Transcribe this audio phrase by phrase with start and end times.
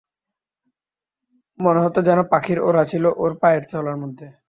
[1.59, 4.27] মনে হত যেন পাখির ওড়া ছিল ওর পায়ের চলার মধ্যে।